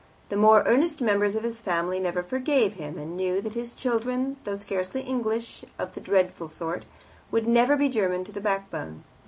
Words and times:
The 0.29 0.35
more 0.35 0.63
earnest 0.65 0.99
members 0.99 1.35
of 1.35 1.43
his 1.43 1.61
family 1.61 1.99
never 1.99 2.23
forgave 2.23 2.73
him, 2.73 2.97
and 2.97 3.15
knew 3.15 3.39
that 3.39 3.53
his 3.53 3.71
children, 3.71 4.37
though 4.45 4.55
scarcely 4.55 5.01
English 5.01 5.63
of 5.77 5.93
the 5.93 6.01
dreadful 6.01 6.47
sort, 6.47 6.87
would 7.29 7.47
never 7.47 7.77
be 7.77 7.87
German 7.87 8.23
to 8.23 8.31
the 8.31 8.41
backbone. 8.41 9.03